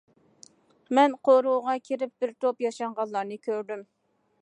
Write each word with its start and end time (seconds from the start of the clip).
مەن 0.99 1.13
قورۇغا 1.29 1.77
كىرىپ 1.89 2.25
بىر 2.25 2.35
توپ 2.47 2.67
ياشانغانلارنى 2.69 3.43
كۆردۈم. 3.49 3.89